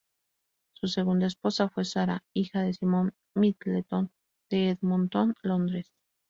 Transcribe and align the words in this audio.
Su 0.73 0.87
segunda 0.87 1.27
esposa 1.27 1.69
fue 1.69 1.85
Sarah, 1.85 2.23
hija 2.33 2.63
de 2.63 2.73
Simon 2.73 3.13
Middleton, 3.35 4.11
de 4.49 4.71
Edmonton, 4.71 5.35
Londres. 5.43 5.93